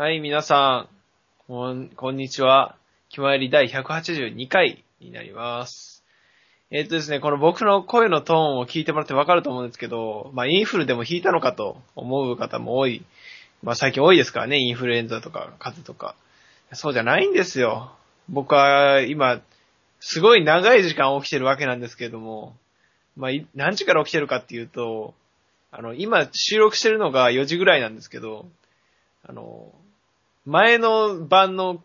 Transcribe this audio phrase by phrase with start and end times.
[0.00, 2.74] はい、皆さん、こん、こんにちは。
[3.10, 6.02] 決まり第182回になります。
[6.70, 13.04] えっ、とですね、この僕の声のトーンを聞いてもらってわかると思うんですけど、まあ、インフルでも引いたのかと思う方も多い。
[13.62, 16.14] まあ、最近多いですからね、インフルエンザとか風邪とか。
[16.72, 17.92] そうじゃないんですよ。
[18.30, 19.42] 僕は今、
[20.00, 22.56] すごい長い時間起きてるわけなんですけれども、
[23.18, 25.12] まあ、何時から起きてるかっていうと、
[25.70, 28.46] あの、今収録してるのが4時ぐらいなんですけど、
[29.28, 29.74] あの、
[30.46, 31.82] 前の晩の、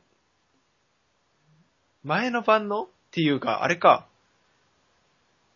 [2.03, 4.05] 前の晩のっていうか、あれか。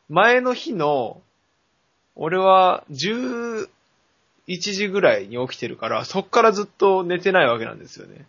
[0.09, 1.21] 前の日の、
[2.15, 3.67] 俺は11
[4.47, 8.25] 時ぐらいに起きてるから、そっからずっと寝てないわけなんですよね。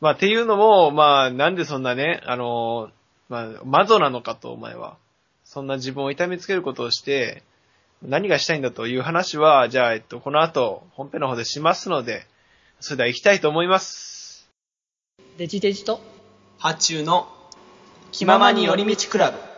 [0.00, 2.90] まあ、っていうのも、まあ、なんでそんなね、あの、
[3.28, 4.96] まあ、マゾなのかと、お前は。
[5.44, 7.42] そんな自分を痛めつけることをして、
[8.02, 12.26] 何がしたいんだという話は、じゃあ、えっと、この後、本編の方でしますので、
[12.82, 14.48] それでは行きたいと思います。
[15.38, 16.00] デジデジと？
[16.58, 17.28] 発注の
[18.10, 19.51] 気ままに寄り道クラブ。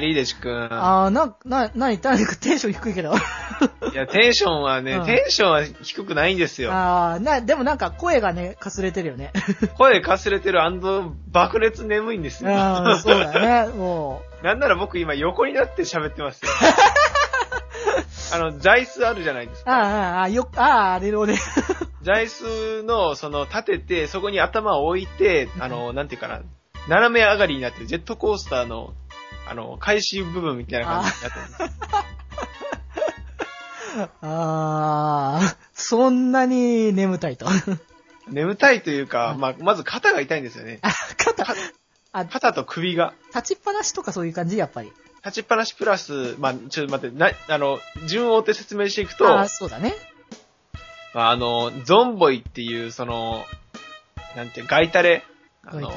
[0.00, 0.68] りでしくん。
[0.70, 3.14] あー、な、な、なに、何かテンション低いけど。
[3.92, 6.70] いや、テンションはね、うんテンションは低くないんですよ。
[6.72, 9.32] あー、な、でもなんか声がね、かすれてるよね。
[9.76, 10.60] 声かすれてる
[11.30, 12.50] 爆裂眠いんですよ。
[12.52, 16.50] あー、そうだね、もなんなら僕今横になって喋ってますよ。
[18.34, 19.64] あの、座椅子あるじゃないですう。
[19.64, 19.80] か。
[19.80, 21.36] あー、あー、あーよ、あー、あれのね。
[22.02, 26.40] 座椅子の、その、立てて、そこに頭を置いて、あの、なんていうかな、
[26.88, 28.92] 斜め上がりになってるジェットコースターの、
[29.48, 32.08] あの、開始部分みたいな感じになってす。
[34.20, 37.46] あー、そんなに眠たいと。
[38.28, 40.80] 眠たいというか、うんまあ、まず肩が痛いんですよね。
[40.82, 41.44] あ、肩、
[42.26, 43.14] 肩と首が。
[43.34, 44.92] 立ちっぱなしとかそういう感じやっぱり。
[45.24, 49.94] 立ちっぱなしプラス、まあ、ちょっと待って、な、あの、順を追って説明していくと、あー、そうだね。
[51.14, 53.44] まあ、あの、ゾンボイっていう、その、
[54.36, 55.24] なんていう、ガイタレ、
[55.64, 55.90] あの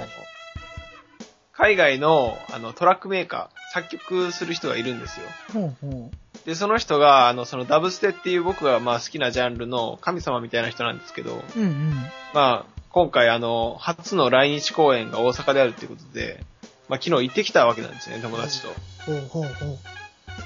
[1.54, 5.26] 海外の、あの、トラックメーカー、作曲する人がいるんですよ。
[5.54, 6.12] ほうほ
[6.46, 11.60] で、その人が、あの、そのダブステっていう僕がまあ好きなジャンルの神様みたいな人なんですけど、う。
[11.60, 11.94] うんうん。
[12.34, 16.44] まあ、今回あの、初の来日公演が大阪であるっていうことで、
[16.90, 18.70] まあ昨日行ってきたわけなんですよね、友達と。
[19.06, 19.78] ほうほうほ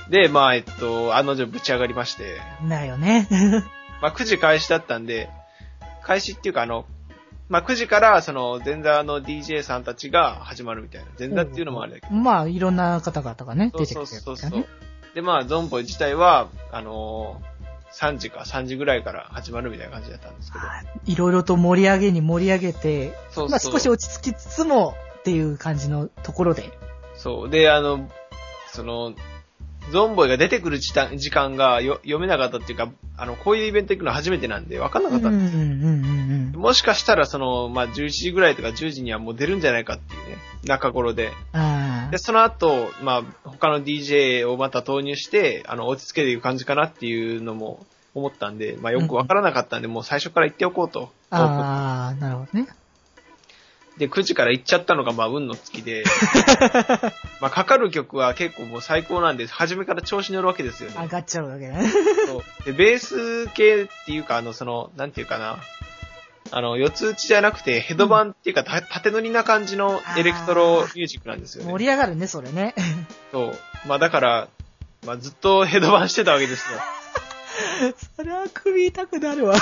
[0.10, 2.70] で、まあ、えっと、案の定ぶち上がりまして、う。
[2.70, 3.28] だよね。
[4.02, 5.30] まあ9時開始だったんで、
[6.04, 6.86] 開始っていうかあの、
[7.48, 11.08] まあ9時からその前座の DJ さんたちが始まるみたいな。
[11.18, 12.14] 前座っていうのもあれだけど。
[12.14, 14.86] まあ、いろんな方々がね、そう出てそうそうそうくるみたいなね。。
[15.16, 17.56] で、まあ、ゾンボイ自体は、あのー、
[17.96, 20.66] 3時か3時ぐらいから始まるみたいな感じだったんですけど。
[21.06, 23.50] いろいろと盛り上げに盛り上げて、そうそう。
[23.50, 26.72] まあ少し落ち着きつつもっていう感じのところで。
[27.16, 27.50] そう。
[27.50, 28.10] で、あの、
[28.68, 29.14] その、
[29.92, 35.56] ゾンボイが出てくる時間時間がよ読めなかったっていうか、あの、こういうイベント行くの初めてなんで分かんなかったんです。
[35.56, 36.60] うんうんうんうん。
[36.60, 41.32] もしかしたら、その、まあ、11時ぐらいとか10時にはもう出るんじゃないかっていうね、中頃で。
[41.54, 51.12] あで、その後、まあ、他の DJ をまた投入して、あの、落ち着けていく感じかなっていうのも思ったんで、まあ、よくわからなかったんで、もう最初から言っておこうと。
[51.30, 52.68] あ、ああ、なるほどね。
[53.98, 56.04] で、9時から行っちゃったのが、まあ、運の月で、
[57.40, 60.98] まあ、かかる曲は結構もう最高なんで、初めから調子に乗るわけですよね。
[61.02, 61.90] 上がっちゃうわけね。
[62.28, 65.60] そうで、ベース系っていうか、あの、その、なんていうかな、
[66.52, 71.72] あの、四つ打ちじゃなくて、ヘドバンっていうか、た縦乗りな感じのエレクトロミュージックなんですよね。
[71.72, 72.76] 盛り上がるね、それね。
[73.32, 73.60] そう。
[73.88, 74.48] まあだから、
[75.06, 76.80] まあずっとヘドバンしてたわけですよ。
[78.16, 79.56] それは首痛くなるわ。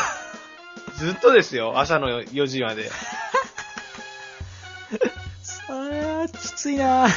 [0.97, 2.89] ずっとですよ、朝の4時まで。
[5.41, 7.07] それはきついな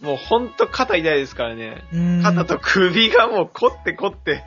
[0.00, 1.82] もうほんと肩痛いですからね。
[1.92, 4.44] うん肩と首がもう凝って凝って、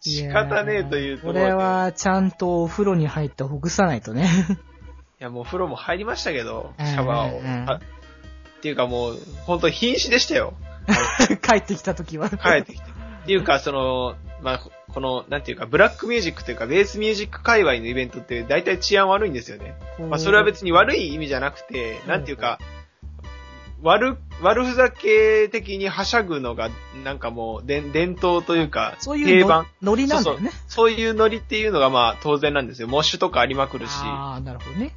[0.00, 1.40] 仕方ねえというところで。
[1.40, 4.28] これは、ちゃんとお風呂に入ってほぐさないとね。
[5.20, 7.74] いやもう風呂も入りましたけど、うんシャワーを。
[7.76, 7.80] っ
[8.60, 10.54] ていうかもう、ほんと瀕死でしたよ。
[11.42, 12.30] 帰ってきた時は。
[12.30, 12.86] 帰ってきて。
[13.24, 14.60] っていうか、その、まあ、
[14.92, 19.74] この、なんていうか、ブラックミュージックというか、ベースミュージック界隈のイベントって大体治安悪いんですよね。
[19.98, 22.58] まあ、それは別に悪い意味じゃなくて、なんていうか、
[23.82, 26.70] 悪悪ふざけ的にはしゃぐのが、
[27.04, 29.66] なんかもう、で伝統というか、そういうの定番。
[29.82, 30.50] ノリなんだよね。
[30.66, 32.88] そういうノリっていうのがまあ当然なんですよ。
[32.88, 33.90] モッシュとかありまくるし。
[33.94, 34.94] ああ、なるほどね。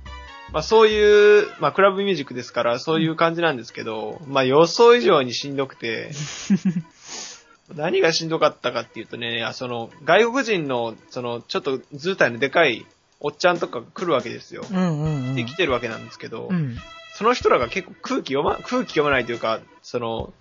[0.52, 6.12] まあそういう、まあクラブミュージックですから、そういう感じなんですけど、まあ予想以上にしんどくて、
[7.76, 12.86] 何がしんどかったかっていうとね、あその、外国人の、その、ちょっと図体のでかい
[13.20, 14.66] おっちゃんとかが来るわけですよ。
[14.70, 15.36] うんうんうん。
[15.36, 16.78] で、来てるわけなんですけど、うん。
[17.14, 20.34] その人らが結構空気読ま、空気読まないというか、その、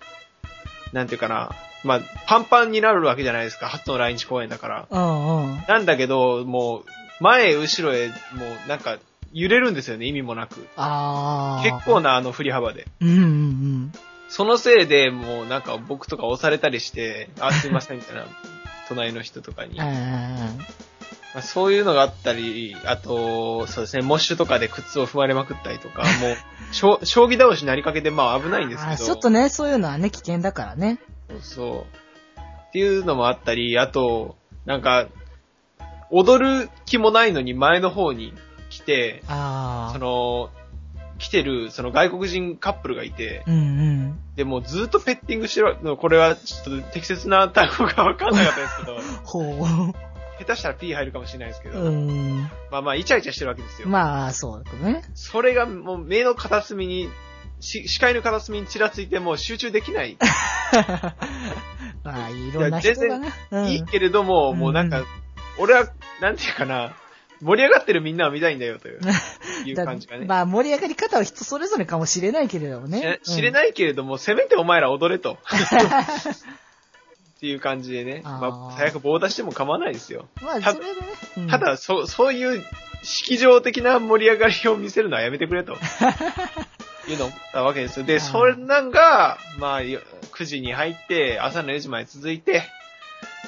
[0.93, 1.51] なんていうかな、
[1.83, 4.87] まあ、パンパンになるわけじゃないですか、初の来日公演だから。
[4.89, 5.63] うんうん。
[5.67, 6.85] なんだけど、もう、
[7.21, 8.13] 前、後ろへ、も
[8.65, 8.97] う、なんか、
[9.33, 10.55] 揺れるんですよね、意味もなく。
[10.55, 12.01] 結構。
[12.01, 12.87] な、あの、振り幅で。
[13.01, 13.91] うんうんうん。
[14.29, 18.25] そのせいで、もう、なんか、僕とか押されたりして、 あ、すいません、みたいな、
[18.87, 19.75] 隣の人とかに。
[19.75, 26.37] まあ、そういうのがあったり、あと、そうですね、モッシュとかで靴を踏まれまくったりとか、 もう、
[26.71, 29.05] 将将棋倒しになりかけて、まあ危ないんですけど。
[29.05, 30.99] ちょっとね、そういうのはね、危険だからね。
[31.29, 31.85] そうそ
[32.37, 32.39] う。
[32.69, 35.07] っていうのもあったり、あと、なんか、
[36.11, 38.33] 踊る気もないのに前の方に
[38.69, 39.93] 来て、ああ。
[39.93, 40.49] その、
[41.19, 44.19] 来てる、その外国人カップルがいて、うんうん。
[44.35, 49.93] で、もうずっとペッティングしてる、これはちょっと適切な単語がわかんなかったですけど、 ほ
[50.39, 51.73] 下手したら P 入るかもしれないですけう。
[51.73, 52.49] ど、うん。
[52.71, 53.89] まあまあ、イチャイチャしてるわけですよ。
[53.89, 55.03] まあ、そうだね。
[55.13, 57.09] それがもう目の片隅に、
[57.59, 60.17] し視界の片隅にちらついてもう集中できない。
[62.05, 63.33] まあ、いろんな人がね。
[63.51, 65.05] うんいいけれども、もうなんかうん、
[65.57, 65.89] 俺は、
[66.21, 66.93] なんていうかな、
[67.41, 68.99] 盛り上がってるみんなを見たいんだよという、
[69.65, 70.25] いうだ感じがね。
[70.25, 73.19] まあ、盛り上がり方は人それぞれかもしれないけれどもね。
[73.23, 73.51] 知れい。
[73.51, 75.37] ないけれども、せめてお前ら踊れと。
[77.37, 78.21] っていう感じでね。
[78.25, 80.27] あーまあ、最悪棒出しても構わないですよ。
[80.41, 81.07] まあ、たそれでね。
[81.37, 82.65] うんた、だ、そ、そういう
[83.01, 85.77] 式場的な盛り上がりを見せるのはやめてくれと。
[87.07, 88.05] いうのたわけですよ。
[88.05, 90.01] で、それなんが、まあ、よ
[90.33, 92.63] 9時に入って、朝の4時まで続いて、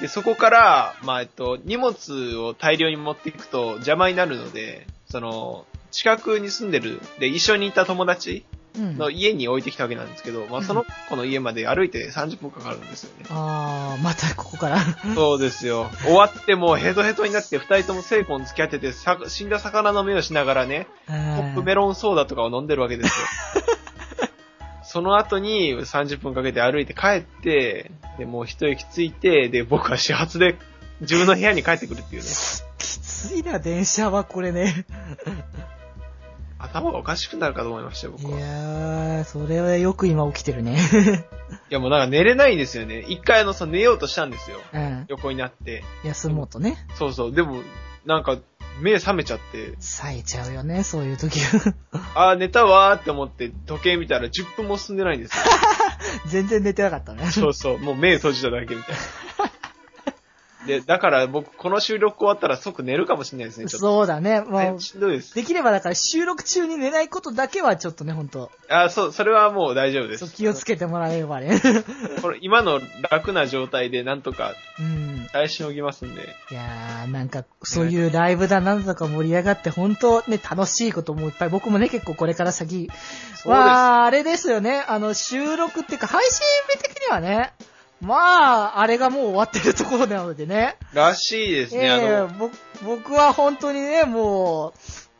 [0.02, 8.44] で、そこから、まあ、えっと、荷物を大量に持っていくと邪魔になるので、その、近くに住んでる、で、一緒にいた友達
[8.78, 8.98] うん。
[8.98, 13.26] の家に置いてきたわけなんですけど、まあ、その子の家まで歩いて30分かかるんですよね。
[13.30, 14.80] ああ、またここから。
[15.14, 15.90] そうですよ。
[16.04, 23.66] 終わってもうヘトヘトになって二人とも精魂付き合ってて、さ死んだ魚の目をしながらね、ポポップメロンソーダとかを飲んでるわけですよ。
[24.84, 30.58] その後に30分かけて歩いて帰って、で、もう一息ついて、で、僕は始発で
[31.02, 32.28] 自分の部屋に帰ってくるっていうね。
[32.78, 34.86] きついな、電車はこれね。
[36.58, 38.40] 頭がおかしくなるかと思いましたよ、い僕は。
[38.40, 40.78] いやー、それはよく今起きてるね。
[41.72, 43.00] や、もうなんか寝れないんですよね。
[43.00, 44.58] 一回あの、その寝ようとしたんですよ。
[44.74, 45.06] うん。
[45.08, 45.84] 横になって。
[46.04, 46.78] 休もうとね。
[46.96, 47.32] そうそう。
[47.34, 47.62] でも、
[48.06, 48.38] なんか、
[48.80, 51.76] 目覚めちゃって、冴えちゃうよね、そういう時は。
[52.16, 55.44] あー、寝たわーって思って時計見たら10分も進んでないんですよ。
[56.28, 57.30] 全然寝てなかったね。
[57.32, 59.52] そうそう、もう目閉じただけみたいな。
[60.66, 63.88] で、だから僕、この収録終わったら即寝るかもしれないですね、ちょっと。
[63.88, 64.42] そうだね。
[64.42, 65.34] もうぶ、しんどいです。
[65.34, 70.26] できればだから収録中に寝ないことだけはちょっとね、ほんと、あ、そう、それはもう大丈夫です。
[70.26, 71.60] そう気をつけてもらえればね。
[72.22, 72.80] これ今の
[73.10, 75.28] 楽な状態でなんとかうん。
[75.32, 76.36] 耐えしのぎますんで。
[76.52, 82.90] いやー、なんか、そういうライブだなんだか盛り上がって、本当ね、楽しいこともいっぱい、僕もね、結構これから先、
[83.36, 87.54] そうでは、あれですよね、あの、収録っていうか、配信日的にはね、
[88.02, 88.16] ま
[88.76, 90.76] あ、あれがもう終わってるところなのでね。
[90.90, 90.96] す。
[90.96, 92.50] らしいですね、ええあの、ぼ
[92.84, 94.74] 僕は本当にね、もう、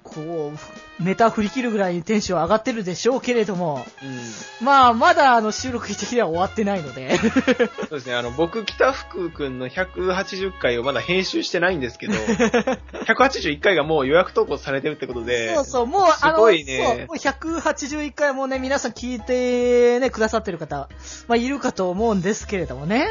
[0.04, 0.58] こう、
[1.02, 4.66] ネタ振り切るぐらいにテンション上がってるでしょうけれども、うん。
[4.66, 7.18] まあ、まだあの収録日的には終わってないので。
[7.18, 12.14] そうですね、あの、僕、北福くんの180回をまだ編集してないんですけど、
[13.06, 20.90] 181回がもう予約投稿されてるってことで、そうそう、もう、あの、すごいねそう、もう181回もね、皆さん聞いてね、くださってる方、
[21.28, 23.08] まあ、いるかと思うんですけれどもね。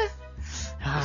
[0.79, 1.01] は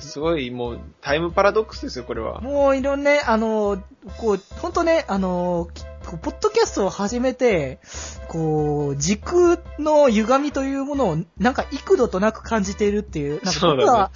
[0.00, 2.24] すごいもうタイムパラドックスですよ、これい。
[2.24, 2.40] は。
[2.40, 3.82] もういろんなね、あの、
[4.18, 7.80] こう、ほんとね、あの、きこうポッドキャストを始めて、
[8.28, 14.10] こう、時空の歪みというものを、なんか幾度となく感じているっていう、なんか僕は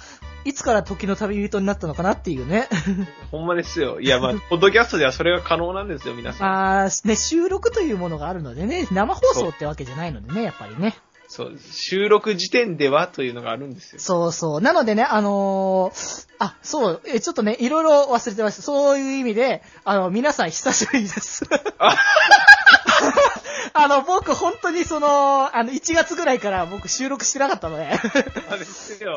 [0.45, 2.67] いつから時の旅人になったのかなっていうね。
[3.31, 3.99] ほんまですよ。
[3.99, 6.47] いや、まあ、 ポッドキャストではそれが可能なんですよ、皆さん。
[6.47, 10.95] まあ、ね、収録というものがあるのでね、生放送ってわけじゃないのでね、やっぱりね。
[11.31, 14.01] そう、収録時点ではというのがあるんですよ。
[14.01, 14.61] そうそう。
[14.61, 18.61] なのでね、あのーあ、そう、え、ちょっとね、いろいろ忘れてました。
[18.63, 21.45] そういう意味で、あの、皆さん久しぶりです。
[21.79, 21.95] あ
[23.73, 27.97] あの、僕、本当にその、あの、1月ぐらいから僕収録してなかったので。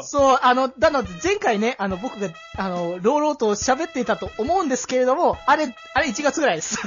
[0.05, 6.79] そう、あの、なので、前回ね、あの、僕が、あの、朗々と喋っていたと思うんですけれども、あれ、あれ1月ぐらいです。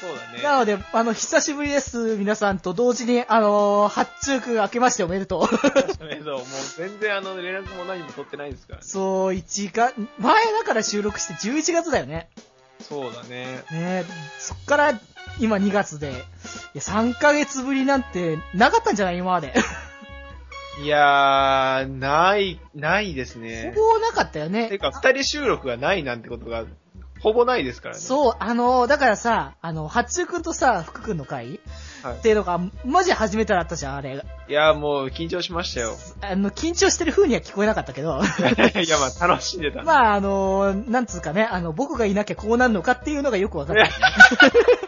[0.00, 0.42] そうだね。
[0.42, 2.16] なので、あの、久しぶりです。
[2.16, 5.48] 皆さんと同時に、あのー、発注区明けましておめでとう。
[6.10, 6.42] えっと、もう
[6.76, 8.84] 全然あの、連絡も何も取ってないですからね。
[8.86, 12.28] そう、1月、前だから収録して11月だよね。
[12.88, 13.64] そうだね。
[13.70, 14.04] ね
[14.38, 15.00] そっから
[15.40, 16.22] 今2月で、いや、
[16.76, 19.18] 3ヶ月ぶりなんてなかったんじゃない？
[19.18, 19.54] 今まで。
[20.82, 23.72] いやー、ない、ないですね。
[23.74, 24.78] ほぼなかったよてね。
[24.78, 26.64] か、二人収録がないなんてことが、
[27.20, 28.00] ほぼないですからね。
[28.00, 31.60] そう、あのー、だからさ、あの、八中くんとさ、福くんの会？
[32.02, 34.24] はいっていうのが、マジ初めてだったじゃん、あれ。
[34.48, 35.96] いやー、もう緊張しましたよ。
[36.20, 38.20] あの、緊張してる風には聞こえなかったけど。
[38.22, 39.86] いや、まあ、楽しんでたんで。
[39.86, 43.82] まあ、あのー、なんつうかね、あの、僕がいなきゃこうなるのかっていうのがよくわかった。
[43.84, 44.87] 好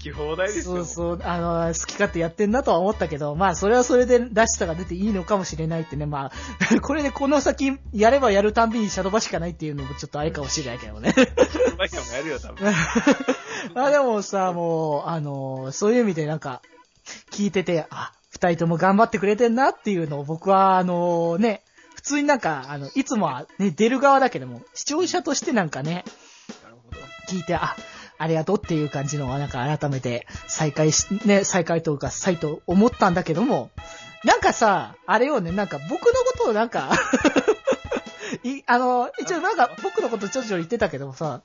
[0.00, 0.76] き放題ですよ。
[0.76, 6.32] そうそう、あの、好き勝手やってんなとは思ったけど、まあ、それはそれでらしさが出ていいのかもしれないってね、まあ、
[6.80, 11.14] これでこの先、やればやるたんびにシャドバしかないっていうのもちょっとあれかもしれないけどね。
[11.78, 12.66] マイカもやるよ、多分。
[13.76, 16.62] あ、でもさ、もう、あの、そういう意味でなんか、
[17.30, 21.62] 聞いてて、あ、二人とも頑張ってくれてんなっていうのを僕は、あのね、
[21.94, 26.04] 普通になんか、あの、いつもはね、出る側だけども、視聴者としてなんかね。
[27.28, 27.76] 聞いて、あ、
[28.20, 33.70] ありがとうっていう感じのは、なんか改めて再開し、ね、再会というか、再と思ったんだけども、
[34.24, 36.90] なんかさ、あれよね、なんか僕のことをなんか、
[38.44, 41.40] い、あの、一応なんか僕のことちょちょ言ってたけどもさ、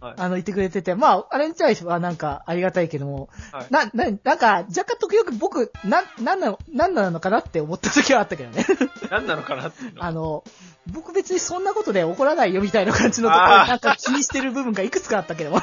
[0.00, 0.14] はい。
[0.16, 8.64] あの言ってくれてて、まあ、あれに対してはなんかありがたいけども、はいな、な、なんか若干時々僕、な、なんなの、なんなのかなって思った時はあったけどね。
[9.10, 10.04] 何なのかなっていうの？
[10.04, 10.44] あの、
[10.86, 15.60] 僕別にそんなことで怒らないよみたいな感じのところなんか気にしてる部分がいくつかあったけど も。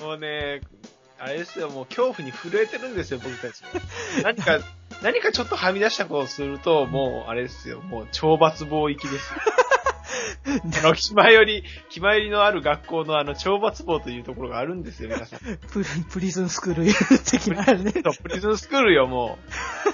[0.00, 0.60] もうね、
[1.18, 3.62] あれですよ、もう恐怖に震えてるんですよ、僕たち。
[4.22, 4.60] 何か、
[5.02, 9.40] 何かちょっとはみ出したことをすると、もう、あれですよ、もう懲罰棒行きですよ。
[10.82, 15.38] あの、気前より、気前よりのある学校のあの、懲罰棒というところがあるんですよ、皆さん。
[15.68, 17.92] ププリズンスクール的なあれね。
[17.92, 19.38] プリズンスクールよ、も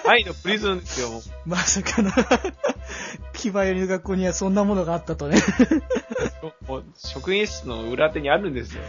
[0.05, 0.09] う。
[0.09, 1.23] 愛 のプリズンですよ、もう。
[1.47, 2.11] まさかの、
[3.33, 5.39] 気前よりの学校にはそんなものがあったとね。
[6.97, 8.83] 職員室の裏手にあるんですよ。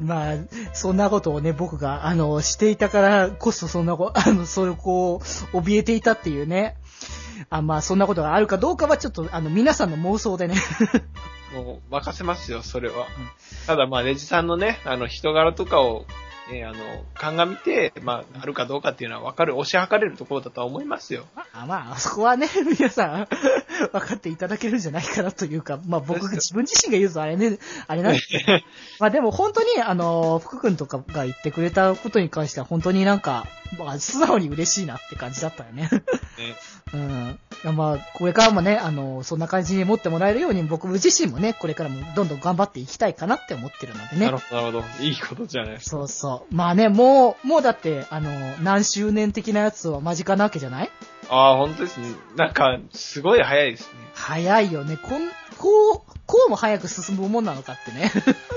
[0.00, 0.34] まあ、
[0.72, 6.76] そんなことをね、僕が、あの、していたからこそ、そんなこ、あの、それをこう、怯えていたっていうね。
[7.50, 10.56] あまあ、そんなことがあるかどうかはちょっと、あの、皆さんの妄想でね。
[11.54, 13.06] もう、任せますよ、それは。
[13.66, 16.06] ただ、まあ、レジさんのね、あの、人柄とかを、
[16.50, 16.76] ね、あの、
[17.14, 21.24] 鑑みて、まあ、あるかどうかっていうのは分かる、押し量れるところだとは思いますよ。
[21.34, 23.28] まあ、まあ、そこはね、 皆さん、
[23.92, 28.52] 分かっていただけるんじゃないかなというか、まあ僕、自分自身が言うとあれね、あれなんですけど、
[28.98, 33.46] まあでも本当に、あの、福君とかが言ってくれたことに関しては本当になんか、
[33.78, 35.88] まあ素直に嬉しいなって感じだったよね。
[36.38, 36.56] ね
[36.92, 37.38] うん。
[37.76, 44.38] まあ、これからもね、あの、そんな感じに持ってもらえるように僕自身もね、これからもどんどん頑張っていきたいかなって思ってるのでねなる。
[44.38, 45.04] ほど、なるほど。
[45.04, 45.80] いいことじゃない。
[45.80, 46.54] そうそう。
[46.54, 48.30] まあね、もう、もうだって、あの、
[48.62, 50.90] 何周年的なやつは間近なわけじゃない？
[51.30, 52.08] ああ、本当ですね。
[52.36, 53.88] なんか、すごい早いですね。
[54.14, 54.96] 早いよね。
[54.96, 58.10] こん、こう、こうも早く進むもんなのかってね。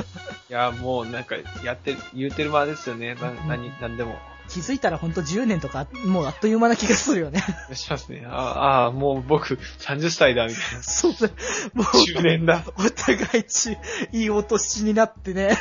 [0.49, 3.15] いや、もうなんか、やって、言うてる間ですよね。
[3.15, 4.17] な、何、なんでも。
[4.49, 7.43] 気づいたらほんと10年とか、もうあっという間な気がするよね。
[7.73, 8.25] しますね。
[8.27, 10.83] ああ、もう僕、30歳だ、みたいな。
[10.83, 11.27] そうだ。
[11.73, 12.63] もう、10年だ。
[12.77, 13.77] お互いち、
[14.11, 15.57] いいお年になってね。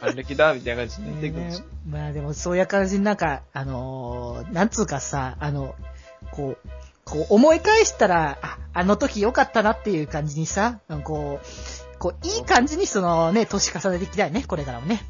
[0.00, 5.74] 還暦だ、みたいな感じになっていくんですねまあでもそういう感じになんか、あのーなんつうかさ、あの、
[6.30, 6.68] こう、
[7.04, 15.02] こう思い返したら、あ、あの時良かったなっていう感じにさ、こう、こう、いい感じにそのね、年重ねていきたいね、これからもね。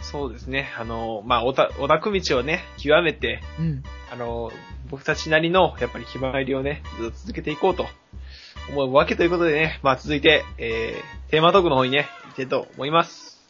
[0.00, 0.70] そうですね。
[0.78, 3.82] あの、まあ、おた、オタク道をね、極めて、うん。
[4.12, 4.52] あの、
[4.90, 7.86] 僕たちなりの、やっぱり気前りをね、ずっと続けていこうと
[8.70, 13.41] 思うわけということでね、まあ、続いて、えー、テーマトークの方にね、行きたいと思います。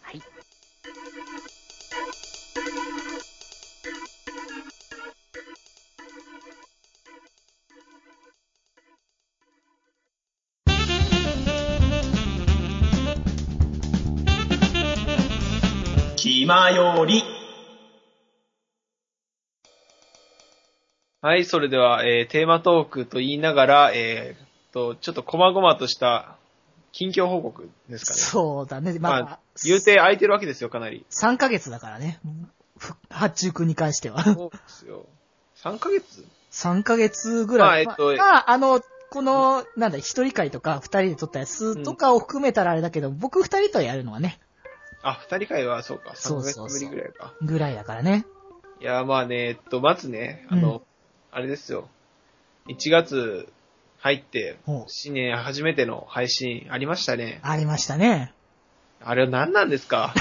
[16.52, 17.24] まより。
[21.22, 26.36] はい、それでは、えー、テーマトークと言いながら、えー、と、ちょっと細々とした、
[26.92, 28.18] 近況報告ですかね。
[28.18, 28.98] そうだね。
[28.98, 31.06] まあ、まあ、言うて空いてるわけですよ、かなり。
[31.10, 32.20] 3ヶ月だからね。
[32.76, 34.22] ふ八中君に関しては。
[34.22, 35.06] そうですよ。
[35.56, 37.86] 3ヶ月？3ヶ月ぐらい。
[37.86, 44.38] まあえっとまあ、あの、この、なんだ、一人会とか二人で撮ったやつとかを含めたらあれだけど、僕二人とやるのはね、
[45.02, 47.34] あ、二人会はそうか、3ヶ月ぶりぐらいか。
[47.42, 48.24] ぐらいだからね。
[48.80, 50.80] いや、まあね、えっと、まずね、あの、うん
[51.34, 51.88] あれですよ。
[52.68, 53.48] 1月
[54.00, 57.40] 入って新年初めての配信ありましたね。
[57.42, 58.34] ありましたね。
[59.02, 60.12] あれは何なんですか？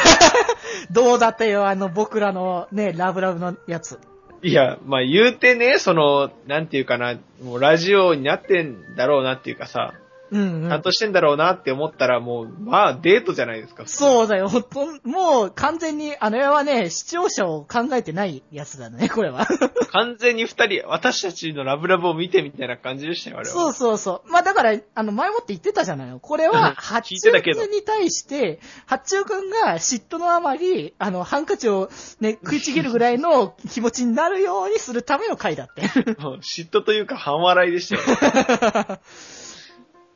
[0.89, 3.99] どうだったよ、あの、僕らのね、ラブラブのやつ。
[4.41, 9.93] いや、まあ言うてね、その、なんていうかな、もうラジオになってんだろうなっていうかさ、
[10.31, 10.81] うん、うんちゃん。
[10.81, 13.83] としてんだろうなって思ったらもう、まあデートじゃないですか。
[13.85, 14.47] そうだよ。
[14.47, 19.45] ほんともう完全に、あの絵はね、視聴者を考えてないやつだね、これは。
[19.91, 23.53] 完全に二人、私たちのラブラブを見てみたいな感じでしたよ、あれは。
[23.53, 24.31] そうそうそう。
[24.31, 26.19] まあだから、あの、前もって言ってたじゃないの。
[26.19, 35.81] これは、八中くんに対して、八中くんが嫉妬のあまり、あの、ハンカチをね、食いちぎるぐらいの気持ちになるようにするための回だって。
[36.41, 38.99] 嫉妬というか半笑いでしたよ。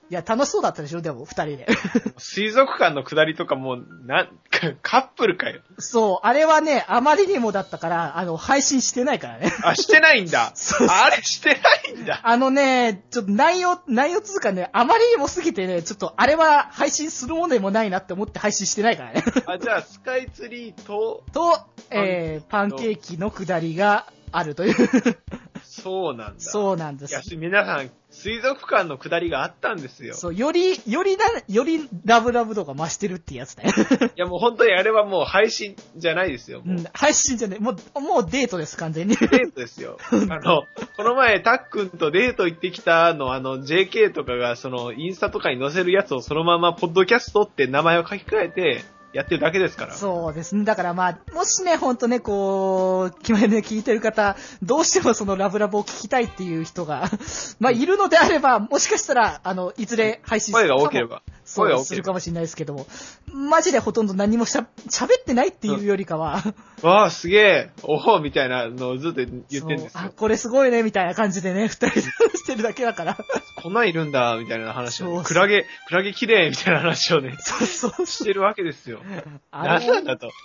[0.09, 1.01] いや、楽しそうだったでしょ？
[1.01, 1.67] でも、二人で。
[2.17, 4.33] 水族館の下りとかもう、なんか、
[4.83, 5.61] カップルかよ。
[5.79, 9.51] そう、あれはね、あまりにもだったから、あの、配信してないからね。
[9.63, 10.51] あ、してないんだ。
[10.55, 11.59] そうあれして
[11.89, 12.19] ないんだ。
[12.23, 19.23] あのね、ちょっと内容、内容つうかね、あまりにも過ぎてね、ちょっとあれは配信するものでもないなって思って配信してないからね。
[19.47, 21.59] あ、じゃあ、スカイツリーと、と、
[21.89, 24.75] えー、パンケーキの下りがあるという。
[25.69, 26.39] そうなんだ。
[26.39, 30.13] そうなんですいや。、皆さん、水族館の下りがあったんですよ。
[30.13, 33.71] そう、より、よりな、よりラブラブ度が増してるってやつだよ。
[34.15, 36.61] いや、もう本当にあれはもう配信じゃないですよ。
[36.63, 39.15] もううん、配信じゃねもう、もうデートです、完全に。
[39.15, 39.97] デートですよ。
[40.11, 40.63] あの、
[40.95, 49.93] この前、たっくんとデート行ってきたの、あの、JK とかが、その、インスタとかに載せるやつをそのまま、ポッドキャストって名前を書き換えて、やってるだけですから。
[49.93, 50.65] そうですね。
[50.65, 57.09] だからまあ、もしね、ほんとね、こう、決めね、聞いてる方、どうしてもそのラブラブを聞きたいっていう人が、
[57.61, 61.21] まあ、いるのであれば、もしかしたら、あの、いずれ配信す声るかもが多ければ。
[61.45, 61.85] そう。
[61.85, 62.87] するかもしれないですけども、
[63.31, 66.41] マジでほとんど何もしゃ、喋ってないっていうよりかは、
[66.81, 70.13] わあ、すげえ、おおみたいなのをずっと言ってんですそうあよ、。
[70.15, 73.17] これすごいね、みたいな感じでね、二人でしてるだけだから。
[73.61, 79.01] こんなんいるんだ、みたいな話を、ね、クラゲ、クラゲ綺麗みたいな話をね、そうそうしてるわけですよ。
[79.51, 80.31] あなんなんだと。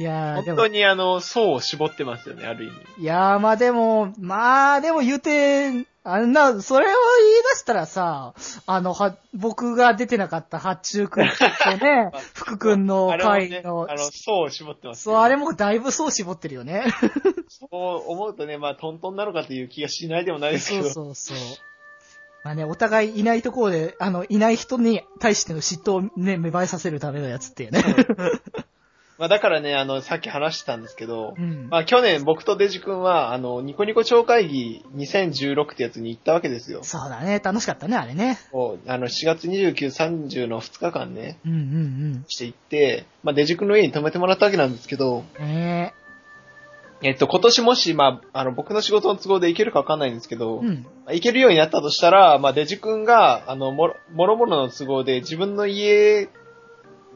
[0.00, 3.02] いや本当、にあの、層を絞ってますよね、ある意味。
[3.02, 8.34] いやー、まあでも、まあでも言うて、あんな、それを言い出したらさ、
[8.66, 16.86] あの、は、僕が出てなかった八中くんとね、 福くんのあれもね、あの、層を絞ってます、そう、あれもだいぶそう絞ってるよね。
[17.48, 20.90] そう思うとね、まあ、トントンなのかという気がしないでもないですけそうど。
[20.90, 21.36] そうそう。
[22.42, 27.84] まあね、お互いいないところで、あの、いない人に対しての嫉妬をね、芽生えさせるためのやつっていうね。
[29.22, 31.68] まあ、だからね、あの、さっき話してたんですけど、うん。
[31.70, 36.80] まあ、去年僕とデジ君は、あの、ニコニコ超会議2016ってやつに行ったわけですよ。
[36.82, 38.36] そうだね、楽しかったね、あれね。
[38.52, 45.46] あの、4月29、30の2日間ね、うんうんして行って、まあ、デジ君の家に泊めてもらったわけなんですけど、うん。
[45.46, 45.94] ね
[47.04, 50.66] えっと、今年もし、まあ、あの、僕の仕事の都合で行けるかわかんないんですけど、え。
[50.66, 50.74] うん。
[51.04, 56.28] まあ行けるようになったとしたら、まあ、デジ君が、あの、もろ、もろもろの都合で自分の家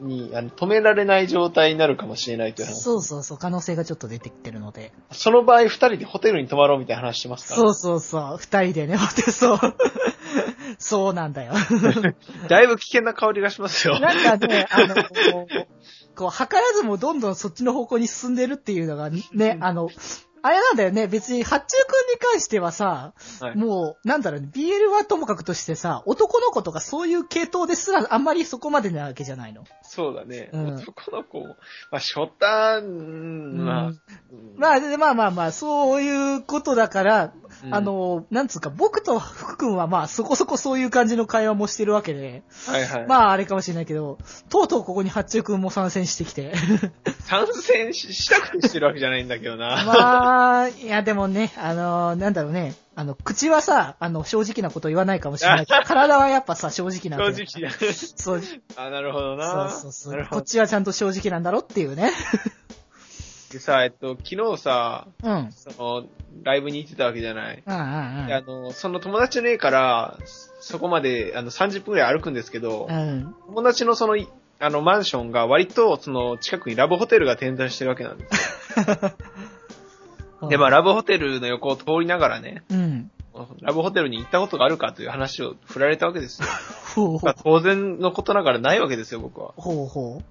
[0.01, 2.81] に、あの、止められない状態になるかもしれないという話。
[2.81, 4.93] そうそうそう、可能性がちょっと出てきてるので。
[5.11, 7.55] その場合、二人でホテルに泊まろうみたいな話してますか？
[7.55, 7.61] ら。
[7.61, 9.59] そうそうそう、二人でね、ホテル、そう。
[10.79, 11.53] そうなんだよ。
[12.49, 13.99] だいぶ危険な香りがしますよ。
[13.99, 15.01] なんかね、あの、こ
[15.49, 19.89] う、こう、図らずもどんどんそっちの方向に進んでるっていうのがね、あの、
[20.41, 23.55] あれなんだよね、別に、八中くんに関してはさ、はい。
[23.55, 29.63] もう、なんだろうね、BL はともかくとしてさ、男の子とかそういう系統ですら、あんまりそこまでなわけじゃないの。
[29.81, 30.49] そうだね。
[30.53, 30.75] うん。
[30.75, 31.47] 男の子も、
[31.91, 33.97] まあ、ショタン、まあ、うん。
[34.57, 43.07] まあ、でまあまあまあ、そういうことだから、うんあ、の、なんつうか、僕と福君はまあ、そこそこそういう感じの会話もしてるわけで、はいはい。
[43.07, 44.17] まあ、あれかもしれないけど、
[44.49, 46.53] とうとうここに八中君も参戦してきて。
[47.25, 49.83] 参戦ししたくてしてるわけじゃないんだけどな。
[49.85, 57.93] まあ、いやでもね、あの、なんだろうね、あの、口はさ、あの、正直なこと言わないかもしれないけど、 体はやっぱさ、正直なわけ正だ直だ。
[57.93, 58.41] そう、
[58.75, 59.69] あ、なるほどそうな。
[59.69, 60.25] そうそうなる。
[60.25, 60.35] ほど。
[60.37, 62.11] こっちはちゃんと正直なんだろっていうね。
[63.51, 65.31] でさ、えっと、昨日さ、うん。
[65.31, 66.05] うんその、
[66.43, 67.63] ライブに行ってたわけじゃない。
[67.65, 70.17] うんうんであの、その友達の家から、
[70.59, 73.33] そこまで、あの、30分くらい歩くんですけど、うん。
[73.47, 74.27] 友達のその、い
[74.59, 78.75] あの、マンションが割と、その、近くにラブホテルが点在してるわけなんです。
[80.41, 80.49] うん。
[80.49, 83.11] で、まあ、ラブホテルの横を通りながらね、うん。
[83.61, 86.47] ラブホテルに行ったことがあるかという話を振られたわけですよ。
[86.95, 87.19] ほうほう。
[87.23, 89.53] まあ当然のことながらないわけですよ、僕は。
[89.57, 90.21] ほうほ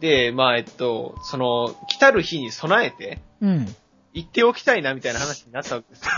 [0.00, 3.46] で、まあ、えっと、その、来たる日に備えて、う。
[3.46, 3.76] うん。
[4.14, 6.10] 行っておきたいな、みたいな話になったわけですよ。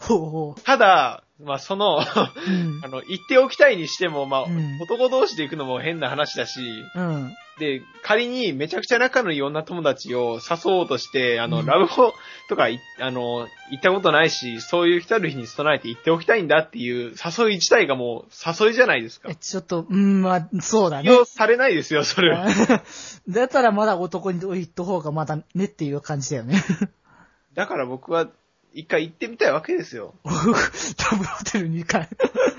[0.08, 2.00] ほうほただ、まあ、その、う。
[2.00, 2.88] う んあ。
[2.88, 6.60] の、行っておきたいにしても、まあ、うん男同士で行くのも変な話だし、
[6.94, 7.34] うん。
[7.58, 12.12] で、仮にめちゃくちゃ仲のいい女友達を誘おうとして、あの、うんラブホ
[12.48, 19.36] とかい、あの、行ったことないし、そういう来たる日に備えて行っておきたいんだっていう誘い自体がもう誘いじゃないですかえ。
[19.36, 21.08] ちょっと、うん、まあ、そうだね利。
[21.10, 22.46] 用されないですよ、それは。
[23.28, 26.62] だったらまだ男に言った方がまだねっていう感じだよね。
[27.54, 28.28] だから僕は
[28.72, 30.14] 一回行ってみたいわけですよ。
[30.24, 32.08] ダブルホテル2回。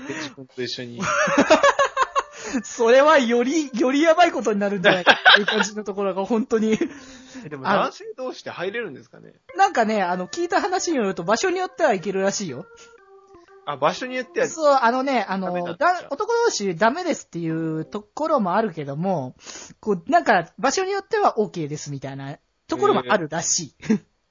[0.08, 1.00] 自分と一緒に。
[2.64, 6.78] それはより、よりやばいことになるんじゃないか っていう感じのところが本当に。
[7.44, 9.34] えでもあ男性同士で入れるんですかね？
[9.56, 12.66] なんかね、あの、聞いた話によると場所によってはいけるらしいよ。
[13.66, 19.34] あ、場所によっては、そう、あのね、あの、だだ男同士ダメですっていうところもあるけども、
[19.80, 23.74] こう、なんか、場所によっては OK ですみたいなところもあるらしい。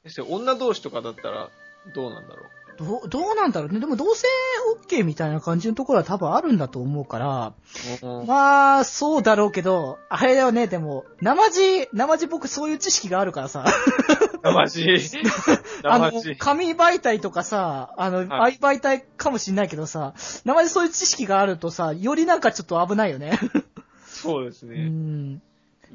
[0.03, 1.49] ですよ女同士とかだったら
[1.95, 2.43] どうなんだろ
[2.77, 3.79] どう、どうなんだろうね。
[3.79, 4.27] でも、同性
[4.87, 7.53] OK みたいな感じのところは多分あるんだと思うから、
[8.01, 8.07] う。
[8.07, 13.65] うんまあ、そうだろうけど、あれだよね、でも、生地、生地僕そういう知識があるからさ、
[14.43, 15.21] 生地？
[15.83, 16.11] あの。
[16.37, 20.13] 紙媒体とかさ、あの、は愛媒体かもしんないけどさ、
[20.45, 23.39] 生地そういう知識があるとさ、よりなんかちょっと危ないよね。
[23.41, 23.63] う
[24.05, 24.89] そうですね。
[24.89, 25.41] ん。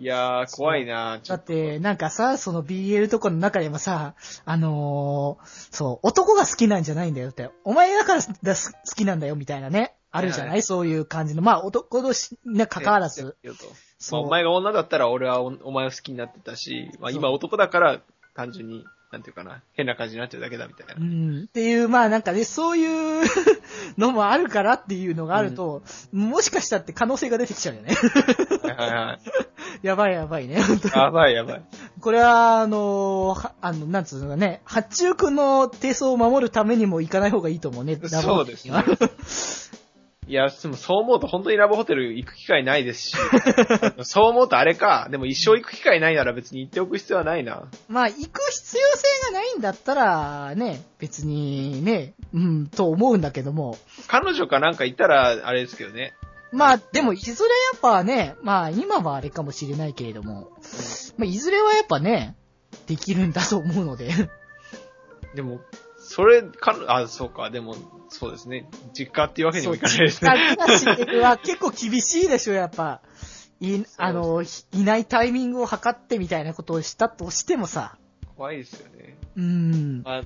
[0.01, 1.21] いやー、怖いな。
[1.23, 4.15] だって、なんかさ、その BL とかの中でもさ、
[4.47, 7.51] あのーそう、男が好きなんじゃないんだよって。
[7.65, 9.95] お前だからだ好きなんだよみたいなね。
[10.11, 11.43] あるじゃない、はいそういう感じの。
[11.43, 13.37] まあ、男同士に関わらず。
[13.45, 13.55] まあ、
[13.99, 14.25] そう。
[14.25, 18.01] お前が女だったら俺はおお前を好きになってたし、まあ今男だから
[18.35, 20.99] 単純に、なんていうかな、変な感じになっちゃうだけだみたいなう。
[21.01, 21.45] ん。
[21.45, 23.25] っていう、まあなんかね、そういう
[23.99, 27.95] のもあるからっていうのがあると、もしかしたらって可能性が出てきちゃうよね。
[28.63, 29.19] はいはいはい。
[29.83, 30.61] やばいやばいね。
[30.95, 31.63] やばいやばい。
[32.01, 37.99] これは、あのはあの、なんつうのかね、八中君の低層を守るためにも行かない方がいいと思うね。
[38.09, 38.75] そうですね
[40.27, 43.17] いや、でもそう思うと本当にラブホテル行く機会ないですし、
[44.05, 47.65] そう思うとあれか、でも一生行く機会ないなら別に行っておく必要はないな。
[47.89, 53.77] まあ、行く必要性がないんだったら、ね、別にね、うん、と思うんだけども。
[54.07, 56.15] 彼女かなんかいたらあれですけどね。
[56.53, 60.51] まあ、でも、いずれやっぱね、まあ、今はあれかもしれないけれども、
[61.17, 62.37] まあ、いずれはやっぱね、
[62.87, 64.11] できるんだと思うので。
[65.35, 65.61] でも、
[65.99, 67.77] それ、か、あ、そうか、でも、
[68.11, 68.69] そうですね。
[68.93, 70.31] 実家っていうわけにもいかないですね。
[70.31, 73.01] 実家暮らしは結構厳しいでしょ、やっぱ。
[73.61, 77.99] い、あの、いいないタイミングを測ってみたいなことをしたとしてもさ。
[78.37, 79.17] 怖いですよね。
[79.37, 80.03] うん。
[80.03, 80.23] まあ、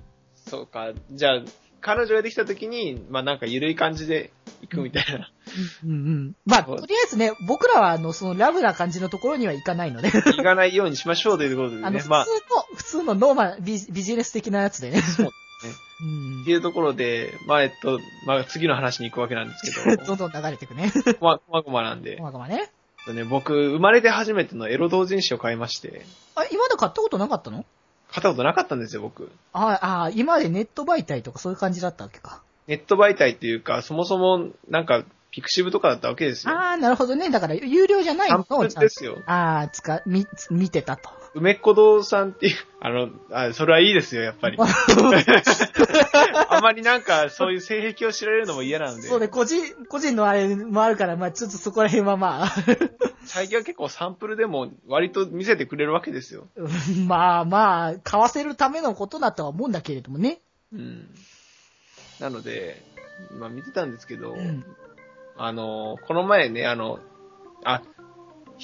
[0.46, 0.92] そうか。
[1.10, 1.42] じゃあ、
[1.80, 5.30] 彼女ができた時に、まあなんか緩い感じで行くみたいな。
[5.84, 6.36] うんうん。
[6.46, 10.10] まあ、そうとりあえずね、僕らは、あの、そのラブな感じのところには行かないので。
[10.10, 11.98] 行かないようにしましょうということであの、ね。
[11.98, 12.26] 普通の、まあ、
[12.76, 15.02] 普通のノーマルビ、ビジネス的なやつでね。
[15.02, 15.30] そう
[16.02, 20.92] うんっていうところで、まあえっと、まあ次の話に行くわけなんですけど、 どんどん流れていくね。
[21.20, 22.72] こま、こまごまなんでこ、まごまね。
[22.98, 26.04] えっとね、僕、生まれて初めてのエロ同人誌を買いまして、
[26.34, 27.64] あ、今まで買ったことなかったの？
[28.10, 29.30] 買ったことなかったんですよ、僕。
[29.52, 32.42] ああ、今までネット媒体とかそういう感じだったわけか。
[32.66, 36.54] ネット媒体っていうか、そもそも、なんか、ピクシブとかだったわけですよ。
[36.54, 37.28] ああ、なるほどね。
[37.28, 38.80] だから、有料じゃないサンプのをちゃんと。
[38.82, 39.18] ルですよ。
[39.26, 41.10] ああ、つか、み、見てたと。
[41.34, 44.58] 梅っ子堂さんっていう、 あの、あ、それはいいですよ、やっぱり。
[46.48, 49.08] あまりなんか、そういう性癖を知られるのも嫌なんで。
[49.08, 52.54] そうね、個人、個人のあれもあるから、まあちょっとそこら辺はまあ、
[53.24, 56.46] 最近は結構サンプルでも割と見せてくれるわけですよ。
[56.56, 60.40] うんまあまあ、買わせるためのことだとは思うんだけれどもね。
[60.72, 61.08] うん。
[62.20, 62.82] なので、
[63.32, 64.64] まあ見てたんですけど、うん
[65.36, 67.00] あの、この前ね、あの、
[67.64, 67.82] あ、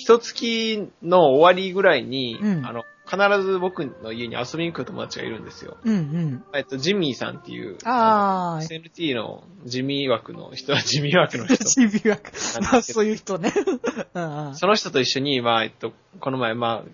[0.01, 5.77] 一月の終わりぐらいに、うんあの、必ず僕の家に遊びに来る友達がいるんですよ。
[5.85, 6.45] うんうん。
[6.55, 11.57] えっと、ジミーさんっていう、ああ、SNT の地味枠の人、 地味枠の人。
[11.65, 12.31] チビ枠。
[12.63, 13.53] まあそういう人ね。
[14.15, 16.91] うんうんその人と一緒に、まあ、えっと、この前、まあ、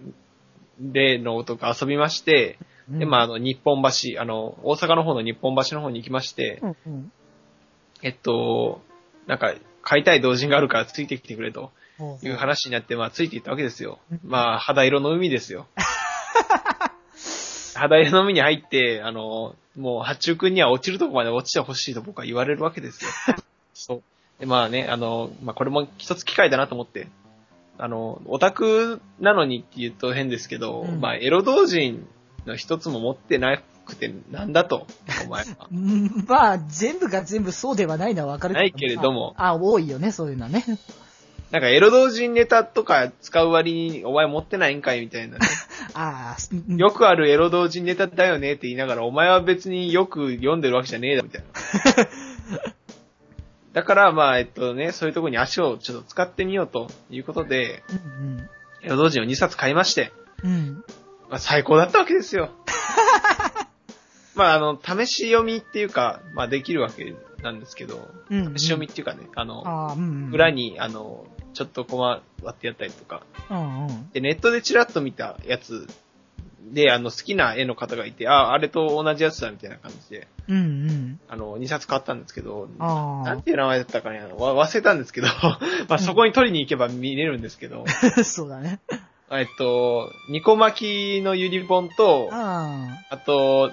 [0.80, 7.12] 例の男遊びまして、で、まあ、あの、日本橋、あの、大阪の方の日本橋の方に行きまして、うんうん
[8.02, 8.80] えっと、
[9.26, 11.70] なんか、買いたい同人があるからついてきてくれと
[12.22, 14.20] いう話になって、まあ、ついていったわけですようん。
[14.24, 15.66] まあ、肌色の海ですよ。
[17.74, 23.10] 肌色の海に入って、あの、もう、八中君には落ちるとこまで落ちてほしいと僕は言われるわけですよ。
[23.74, 24.02] そう。
[24.40, 27.08] で、まあね、あの、まあ、これも一つ機会だなと思って、
[27.78, 32.06] あの、オタクなのにって言うと変ですけど、うんまあ、エロ同人
[32.46, 34.86] の一つも持ってなくてなんだと、
[35.26, 35.68] お前は。
[35.70, 40.64] うんまあ、全部が全部そうではないのはわかるないけれどもあ、あ多いよね、そういうのはね。
[41.56, 45.46] なんかエロ同人ネタとか使う割にお前持ってないんかいみたいなね。
[45.94, 46.38] ああ、
[46.68, 51.44] うんよくあるエロ同人ネタだよねって言いながら、お前は別によく読んでるわけじゃねえだろみたい
[51.96, 52.62] な。
[53.72, 58.48] だから、まあ、えっとね、そういうところに足をちょっと使ってみようということで、うん
[58.82, 60.12] 江戸人を2冊買いまして、
[60.44, 60.84] うん。
[61.30, 62.50] まあ、最高だったわけですよ。
[64.36, 68.58] まあ、あの、試し読みっていうか、まあ、できるわけなんですけど、うん。
[68.58, 70.30] 試し読みっていうかね、あの、ああ、うん。
[70.30, 70.50] 裏。
[70.50, 74.10] に、あの、ちょっとコマ割ってやったりとか、うんうん。
[74.10, 75.88] で、ネットでチラッと見たやつ
[76.70, 81.20] で、あの、好きな絵の方がいて、あ、あれと同じやつだみたいな感じで、うんうん。
[81.28, 85.28] あの、2冊買ったんですけど、あなんていう名前だったかね、わ忘れたんですけど、
[85.88, 87.90] まあそこに取りに行けば見れるんですけど、あ。
[88.22, 88.80] そうだね。
[89.30, 93.72] えっと、ニコ巻きのユニボンと、ああと、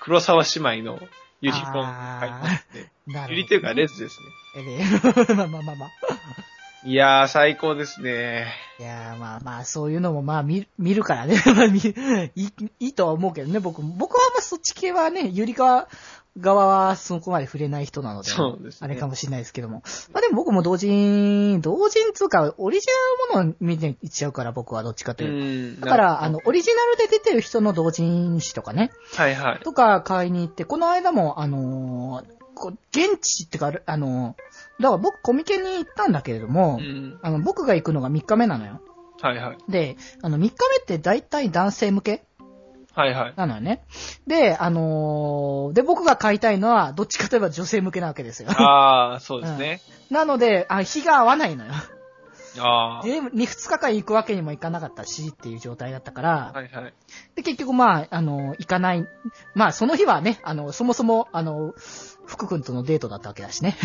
[0.00, 1.00] 黒沢姉妹の
[1.40, 1.72] ユニボン
[2.20, 2.96] 買いまして。
[3.30, 4.26] ユニというかレズですね。
[4.56, 5.90] えで まあまあまあまあ。
[6.86, 8.46] いやー、最高ですね。
[8.78, 11.42] いやーまあまあ、そういうのもまあ見る、見るからね。
[11.56, 11.82] まあ見い
[12.36, 13.82] い、いいとは思うけどね、僕。
[13.82, 15.88] 僕はまそっち系はね、ゆりか
[16.38, 18.30] 側はそこまで触れない人なので。
[18.30, 19.82] そうですねあれかもしれないですけども。
[20.12, 22.86] まあでも僕も同人、同人つうか、オリジ
[23.32, 25.78] ナルものを見ていっちゃうから、僕はどっちかとういうと。
[25.78, 25.80] ん。
[25.80, 29.60] だから、あなの、オリジナルで出てる人の同人誌とかね、はいはい。
[29.64, 37.18] とか買いに行って、この間も、あのーこう現地ってか、あのーだから僕コミケに行ったんだけれども、うん。
[37.22, 38.80] あの、僕が行くのが3日目なのよ。
[39.20, 39.58] はいはい。
[39.68, 42.24] で、あの、3日目って大体男性向け
[42.92, 43.34] はいはい。
[43.36, 43.84] なのよね。
[44.26, 48.50] で、あのーで、僕が買いたいのは、どっちかといえば女性向けなわけですよ。
[48.50, 49.80] あー、そうですね。
[50.10, 51.72] なので、あ、日が合わないのよ。
[52.58, 53.06] あー。
[53.06, 56.94] で、2日間行くわけにもいかなかったし、っていう状態だったから、はいはい。
[57.34, 59.06] で、結局まあ、あの、行かない。
[59.54, 61.74] まあ、その日はね、あの、そもそも、あの、
[62.26, 63.76] 福君とのデートだったわけだしね。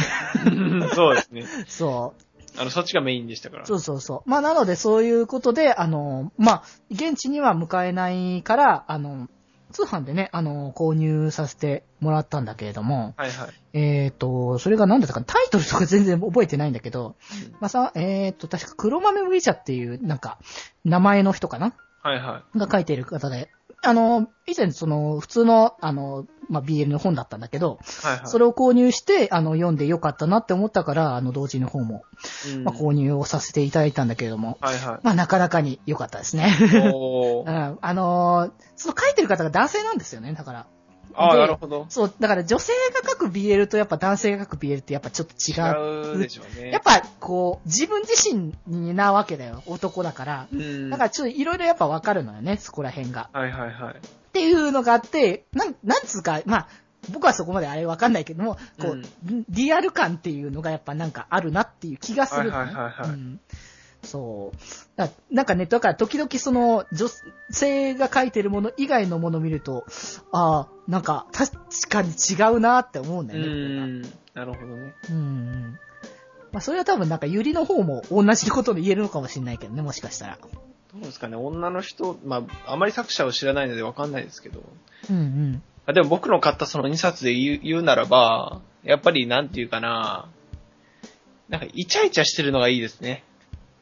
[0.93, 1.45] そうですね。
[1.67, 2.59] そう。
[2.59, 3.65] あの、そっちがメインでしたから。
[3.65, 4.29] そうそうそう。
[4.29, 9.29] まあ、なので、そういうことで、あの、まあ、現地には迎えないから、あの、
[9.71, 13.49] 通販でね、あの、購入させてもらったんだけれども、はいはい。
[13.73, 17.15] えっ、と、それが何だったかな、タイトルとか全然覚えてないんだけど、
[17.59, 20.37] まあさ、えっ、と、確か黒豆麦茶っていう、なんか、
[20.83, 21.73] 名前の人かな？
[22.03, 23.49] はいはが書いている方で、
[23.83, 28.05] あの、以前その、普通の、あの、まあ、BL の本だったんだけど、い。
[28.05, 28.27] はいはい。
[28.27, 32.03] それを購入して、あの、読んでよかったなって思ったから、あの、同時の方も、
[32.53, 36.53] うんまあ、購入をさせていただいたんだけれども、はいはまあ、なかなかに良かったですね。
[36.59, 36.91] い。
[36.93, 37.49] おうー。
[37.73, 40.65] ん、あのーその書いてる方が男性なんですよね、だから。
[41.13, 41.85] あー、でなるほど。
[41.89, 46.13] そう、だから女性が書く BL とやっぱ男性が書く BL ってやっぱちょっと違う。
[46.13, 46.71] 違うでしょうね。
[46.71, 48.53] やっぱ、こう、自分自身
[48.93, 50.47] なわけだよ、男だから。
[50.51, 50.89] うん。
[50.89, 53.29] だからちょっといろいろやっぱわかるのよね、そこら辺が。
[53.33, 53.95] はいはいはい。
[54.31, 56.67] っていうのがあって、なん、なんつうか、まあ、
[57.09, 59.01] 僕はそこまであれわかんないけども、こう、
[59.49, 63.39] リアル感っていうのがやっぱなんかあるなっていう気がするはいはいはいはいうん
[64.03, 64.57] そう。
[64.95, 67.07] だなんかね、だから時々その女
[67.51, 69.85] 性が書いてるもの以外のものを見ると、
[70.31, 71.51] ああ、なんか確
[71.87, 73.51] かに違うなって思うんだうよね。
[73.99, 74.01] ん。
[74.33, 74.93] なるほどね。
[75.09, 75.79] うんうん。
[76.51, 80.37] まあそれは多分なんかゆりの方も同じことで言えるのかもしれないけどね、もしかしたら。
[80.93, 84.61] どうですかね、女の人、まあ、あまり作者を知らないのでわかんないですけど。
[85.09, 85.63] うんうん。
[85.85, 90.27] あでも僕の買ったその2冊で言う言うならば、やっぱりなんていうかな、
[91.49, 93.23] なんかイチャイチャしてるのがいいですね。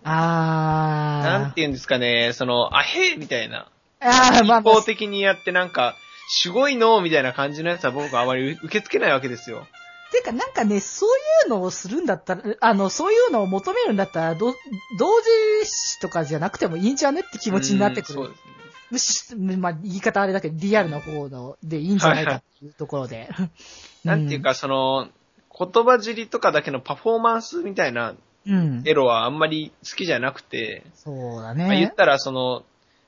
[0.03, 1.23] あー。
[1.23, 3.69] なんて言うんですかね、その、あへーみたいな。
[3.99, 5.95] あー、まあ、まあ一方的にやってなんか、
[6.29, 9.65] すごいのみたいな感じのやつは僕はあまり受け付けないわけですよ。
[10.11, 11.11] てか、なんかね、そうい
[11.47, 14.53] うのをするんだったら、あの、そういうのを求めるんだったら、ど
[14.97, 18.19] 同時誌とかじゃなくてもいいんじゃねって気持ちになってくる。
[18.19, 18.49] うんそうですね。
[18.91, 23.29] むしまあ、言い方あれだけど、リアルな方のでいいんじゃないかっていうところで。
[24.03, 25.09] なんていうか、その、
[25.57, 28.83] 言葉尻とかだけのパフォーマンスみたいなうん、うん。
[28.85, 31.93] エロはあんまり好きじゃなくて、そうだまあ、言っね。
[31.95, 32.63] たらその、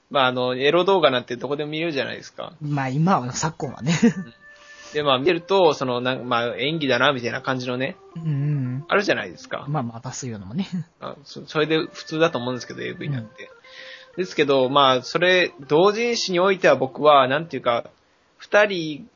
[0.09, 2.53] まああの、エロ動画なんてどこでも見れるじゃないですか。
[2.61, 3.93] まあ、今は昨今はね。
[4.93, 8.85] で、まあ見てると、その、なんまあ演技だな、みたいな感じのね、うんうん。
[8.87, 9.65] あるじゃないですか。
[9.67, 10.67] まあまあ、バスいうのもね。
[10.99, 13.49] あそそれで普通だと思うんですけど、AV なんて。
[14.17, 17.89] ですけど、まあ、それ、同人誌においては僕は、なんていうか、
[18.37, 19.09] 二人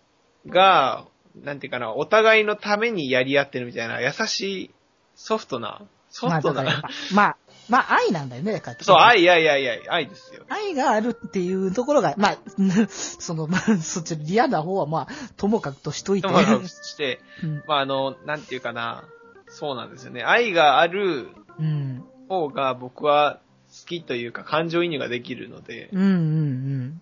[0.47, 1.05] が、
[1.43, 4.71] なんていうかな、お互いのためにやり合ってるみたいな、優しい、
[5.15, 7.38] ソフトな、ソまあ、フトな、だからやっぱ、まあ、
[7.69, 8.78] まあ、愛なんだよね、だから。
[8.82, 10.43] そう、愛、愛、愛、愛、愛ですよ。
[10.49, 12.38] 愛があるっていうところが、まあ、
[12.89, 16.28] その、まあ、そっち、リアな方は、まあ、ともかくとしといて。
[16.28, 19.06] まあ、して、うんまあ、あの、なんていうかな、
[19.47, 20.23] そうなんですよね。
[20.23, 22.04] 愛があるうん。
[22.28, 27.01] 方が僕は好きというか、感情移入ができるので、うんうん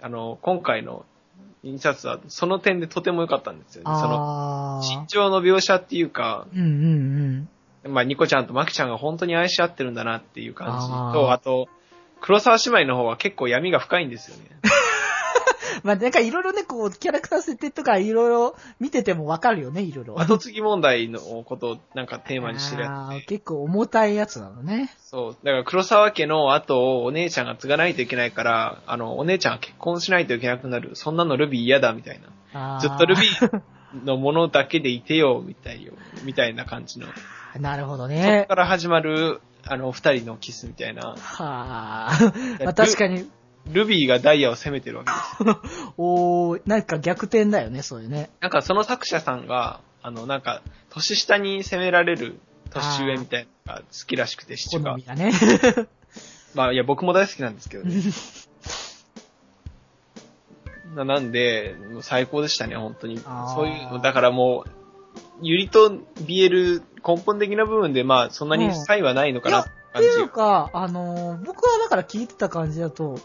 [0.00, 1.06] あの、今回の
[1.62, 3.94] 印刷はその点でとても良かったんですようん。
[3.94, 4.00] ね。
[4.00, 4.82] その。
[4.82, 7.48] 身長の描写っていうか、うんうんうん。
[7.86, 11.68] まあ、ニコちゃんとマキちゃんが本当に愛し合ってるんだなっていう感じと、あと、
[12.20, 14.44] 黒沢姉妹の方は結構闇が深いんですよね。
[15.82, 20.18] まあなんかいろいろね、こう、キャラクター設定とかいろいろ見ててもわかるよね、いろいろ。
[20.18, 24.90] 後継ぎ問題のことをなんかテーマにしてるやつ結構重たいやつなのね。
[24.98, 25.36] そう。
[25.44, 30.92] だから黒沢家の後をお姉ちゃんが継がないといけないから、あの、お姉ちゃんが結婚しないといけなくなる。
[30.94, 32.20] そんなのルビー嫌だ、みたい
[32.52, 32.78] な。
[32.80, 33.62] ずっとルビー
[34.04, 35.92] のものだけでいてよ、みたいよ。
[36.24, 37.06] みたいな感じの。
[37.58, 38.54] なるほどそこねか。
[38.54, 41.14] ら始まる、あの、二人のキスみたいな。
[41.16, 42.32] はあ。
[42.64, 43.28] まあ確かに、
[43.68, 45.92] ルビーがダイヤを攻めてるわけです。
[45.96, 48.30] おー、なんか逆転だよね、そういうね。
[48.40, 52.38] なんかその作者さんが、あの、なんか、年下に攻められる
[52.70, 55.04] 年上みたいなのが好きらしくて、父が好み。
[55.04, 55.32] がね。
[56.54, 57.94] まあ、いや、僕も大好きなんですけどね。
[60.94, 63.18] ななんで、最高でしたね、本当に。
[63.18, 64.70] そういうの、だからもう、
[65.42, 70.08] ユリと BL 根本的な部分で、まあ、そんなに差異はないのかなってって感じ。
[70.08, 73.18] いうか、あのー僕はだから聞いてた感じだと、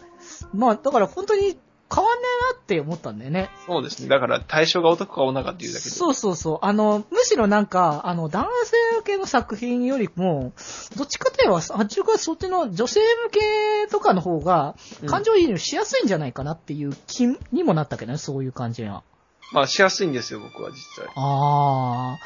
[0.53, 1.57] まあ、だから本当に
[1.93, 3.49] 変わんなって思ったんだよね。
[3.65, 4.09] そうですね。
[4.09, 5.89] だから、対象が男か女かっていうだけで。
[5.89, 6.59] そうそうそう。
[6.61, 10.53] あの、むしろなんか、あの、男性向けの作品よりも、
[10.95, 19.03] どっちかといえば、あっちがそっちの女性向けとかの方が、うん感情移入しやすいんじゃないかなっていう気にもなったけどね、そういう感じは。
[19.51, 21.05] まあ、しやすいんですよ、僕は実際。
[21.15, 22.19] ああ。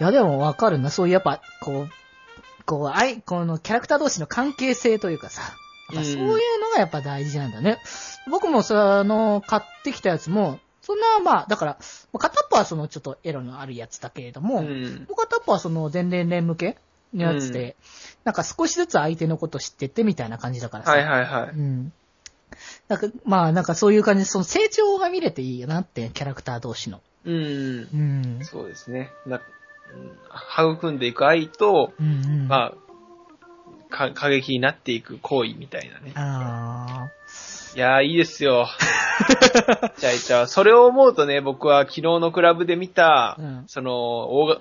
[0.00, 0.90] いや、でもわかるな。
[0.90, 1.88] そういうやっぱ、こう、
[2.64, 5.42] こう、あい、このキャラクター同士の関係性というかさ、
[5.90, 7.78] そういうのがやっぱ大事なんだね。
[8.30, 11.78] 僕もさ、あの、買ってきたやつも、そんな、まあ、だから、
[12.18, 15.06] 片っぽはそのちょっとエロのあるやつだけれども、うん。
[15.08, 16.78] もう片っぽはその全年齢向け
[17.14, 17.76] のやつで、
[18.24, 20.92] なんか少しずつ相手のこと知ってってみたいな感じだからさ。
[20.92, 21.50] はいはいはい。
[21.50, 21.92] うん。
[22.88, 27.00] なんか、まあなんかそういう感じで、その成長が見れていいよなって、キャラクター同士の。
[27.24, 27.34] うん。
[27.34, 28.38] うん。
[28.42, 29.10] そうですね。
[29.26, 32.48] な、うん育んでいく愛と、うんうん。
[32.48, 32.74] まあ、
[33.88, 36.12] か、過激になっていく行為みたいなね。
[36.14, 37.08] あ
[37.76, 38.66] いやー、いいですよ。
[39.98, 43.92] じゃあ、じゃあ、それを思うとね、僕は昨日のクラブで見た、うんその、
[44.30, 44.56] 大が、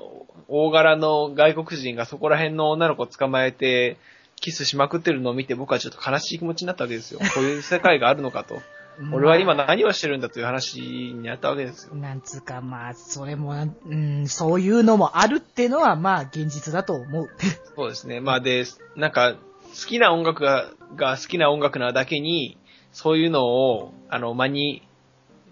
[0.49, 3.97] 大柄の外国人がそこら辺の女の子を捕まえて、
[4.39, 7.19] キスしまくってるのを見て僕はちょっと悲しい気持ちになったわけですよ。
[7.33, 8.61] こういう世界があるのかと。
[8.99, 11.95] ー俺は今何をしてるんだという話になったわけですよ。
[11.95, 13.53] なんつうか、まあ、それも、
[13.85, 17.29] うん、そういうのもあるっていうのは、まあ、現実だと思う。
[17.75, 18.19] そうですね。
[18.19, 19.39] まあで、なんか、好
[19.87, 22.57] きな音楽が、が好きな音楽なだけに、
[22.91, 24.81] そういうのを、あの、間に、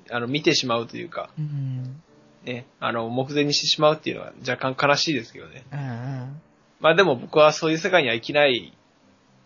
[0.09, 2.01] あの、見てしまうというか、うん。
[2.45, 5.65] ね、あの、目前にしてしまうっていうのは若干悲しいですけどね。
[5.71, 6.41] うんうん。
[6.79, 8.77] まあでも僕はそういう世界には生きない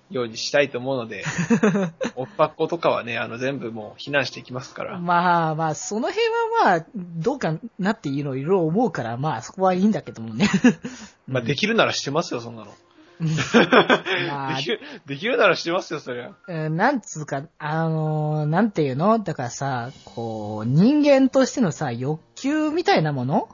[0.09, 1.23] ようにしたいと思うので、
[2.15, 4.99] おっぱっことかはね、あの、全部もう避難していきますから。
[4.99, 6.25] まあまあ、その辺
[6.63, 10.49] はまあ、どうかなっていうのをいろいろ思うから、まあ、そこはいいんだけどもね。
[11.27, 12.73] まあできるならしてますよ、そんなの。
[14.29, 16.31] まあできる、できるならしてますよ、それは。
[16.47, 19.19] うんなんつうか、あのーなんていうの？
[19.19, 23.49] だからさ、こう、人間としてのさ、欲求みたいなもの？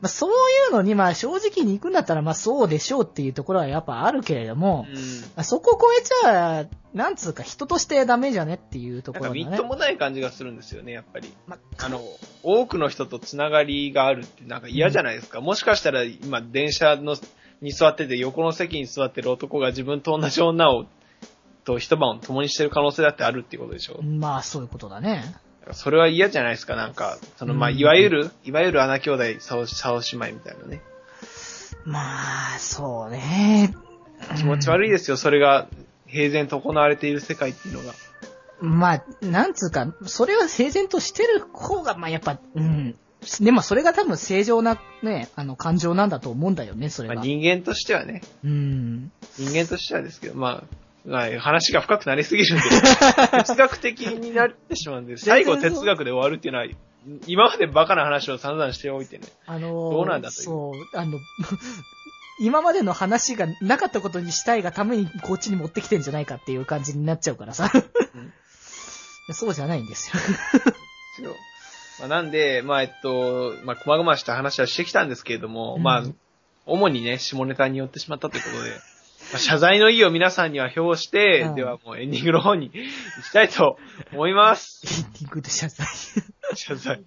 [0.00, 0.32] まあ、そうい
[0.70, 4.96] うのに、まあ正直に行くんだったら、まあそうでしょうっていうところはやっぱあるけれども、うん。
[4.96, 5.02] うん。
[5.02, 9.40] まあ、そこを超えちゃ、なんつうか人としてダメじゃねっていうところだね。
[9.42, 11.30] なんかみっともない感じがするんですよね、やっぱり。
[11.46, 12.00] まあの、
[12.42, 15.42] 多くの人とつながりがあるってなんか嫌じゃないですか？
[15.42, 17.16] もしかしたら今電車の
[17.60, 20.86] に座ってて横の席に座ってる男が自分と同じ女を
[21.64, 24.02] と一晩を共にしてる可能性だってあるっていうことでしょ？
[24.02, 25.34] まあそういうことだね。
[25.72, 27.18] それは嫌じゃないですか、なんか。
[27.36, 30.80] その、まあ、うんいわゆる、いわゆる穴兄弟、竿、竿姉妹みたいなね。
[31.84, 33.74] まあ、そうね。
[34.36, 35.68] 気持ち悪いですよ、それが
[36.06, 37.92] 平然と行われている世界っていうのが。
[38.60, 42.96] まあ、なんつうか、それは平然としてる方が、まあやっぱ、うん。
[43.40, 47.22] でもそれが多分正常なね、あの感情なんだと思うんだよね、それまあ、が。
[47.22, 49.12] 人間としてはね、うん。
[49.38, 52.64] 人間としてはですけど、まあ、まあ、話が深くなりすぎるんで、
[53.44, 56.66] 哲学的になってしまうんで、最後哲学で終わるっていうのは、
[57.26, 59.26] 今までバカな話を散々しておいてね。
[59.46, 61.18] あのーどうなんだというそう、あの、
[62.40, 67.70] 今までの話がなかったことにしたいがためにこっちに持ってきてんじゃないかっていう感じになっちゃうからさ。
[69.32, 70.10] そうじゃないんです
[71.22, 71.36] よ。
[72.00, 76.04] まあ、なんで、まあ、えっと、まあ、細々した話はしてきたんですけれども、うんまあ、
[76.66, 78.76] 主にね、下ネタによってしまったということで、ま
[79.36, 83.78] あ、謝罪の意を皆さんには表して、うんではもうエンディングの方に 行きたいと
[84.12, 84.82] 思います。
[84.86, 85.86] エンディングで謝罪。
[86.54, 87.04] 謝罪。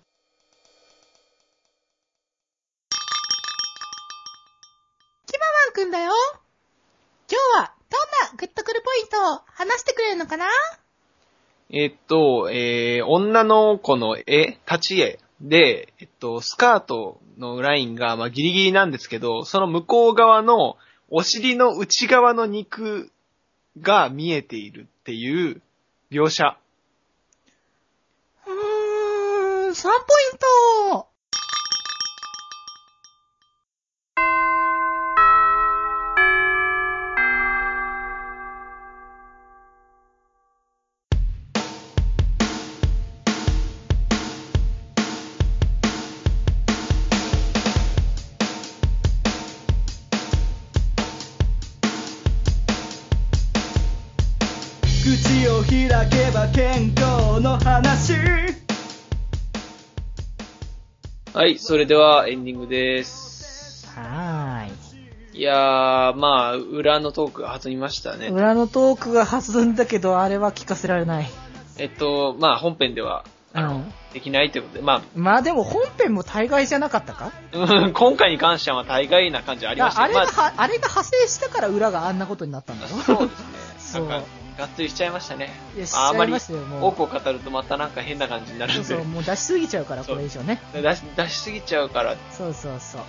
[5.26, 6.12] キママンくんだよ。
[7.30, 10.46] 今日はどんなグッとくるポイントを話してくれるのかな？
[11.76, 20.78] えっと、えー、女の子の絵、立ち絵で、えっと、スカートのラインが、まあ、ギリギリなんですけど、その向こう側の
[21.10, 23.12] お尻の内側の肉
[23.82, 25.64] が見えているっていう
[26.12, 26.60] 描写。
[28.46, 29.92] うーん3ポイ
[30.36, 30.38] ン
[30.92, 31.08] ト
[61.44, 63.86] はい、それではエンディングです。
[63.94, 68.20] はーいやー、まあ、裏のトークが弾みましたい。
[68.20, 68.30] ね。
[68.30, 71.30] 裏のトークが弾んだけど、あれは聞かせられない。
[71.78, 77.34] えっと、まあ、本編では、あの、うんできないということで、ままあでも本編も大概じゃなかったか？
[77.52, 83.36] あ、うん今回に関しては大概な感じありましたあれが、まあはあれが派生したから裏があんなことになったんだろそうで
[83.80, 84.00] すね。
[84.00, 84.24] そう
[84.58, 85.50] がっつりしちゃいましたね。
[85.76, 86.34] いや、ああんまり。
[86.34, 90.62] 多くを語るとまたなんか変な感じになるんでそうそう、、もう出しすぎちゃうから、これ以上ね。
[90.74, 93.02] 出し出しすぎちゃうから、そうそうそう。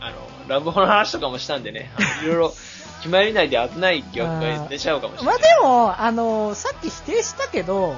[0.00, 0.16] あの、
[0.48, 1.90] ラブホの話とかもしたんでね、
[2.24, 2.54] いろいろ
[2.98, 5.40] 決まり内で危ない疑惑が出ちゃうかもしれない。
[5.40, 7.94] まあでも、あのさっき否定したけど、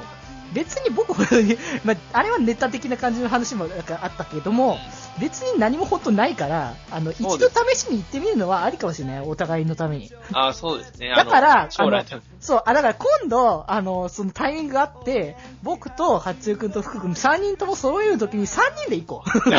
[0.53, 1.25] 別に僕も、
[1.85, 4.79] まあ、あれはネタ的な感じの話もなんかあったけども、
[5.21, 10.11] 別に何も本当ないから、あの、一度試しに行ってみるのはありかもしれない、お互いのために。
[10.33, 11.11] ああ、そうですね。
[11.15, 12.05] だからあの
[12.41, 19.51] そう、あ、だから今度、あの、そのタイミングがあって、僕と八代くんと福くん3人とも揃えるときに3人で行こう。
[19.51, 19.57] も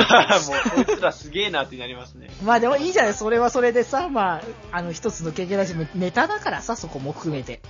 [0.81, 2.29] う、こいつらすげえなってなりますね。
[2.43, 7.61] まあでもいいじゃない、それはそれでさ、まあ、あの、一つの経験だし、ネタだからさ、そこも含めて。